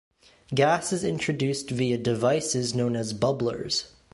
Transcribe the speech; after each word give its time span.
Gas 0.51 0.91
is 0.93 1.03
introduced 1.03 1.69
via 1.69 1.95
devices 1.99 2.73
known 2.73 2.95
as 2.95 3.13
'bubblers'. 3.13 3.91